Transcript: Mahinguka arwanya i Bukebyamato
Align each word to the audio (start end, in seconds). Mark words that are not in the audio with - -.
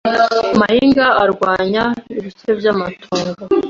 Mahinguka 0.59 1.07
arwanya 1.23 1.83
i 2.17 2.19
Bukebyamato 2.23 3.07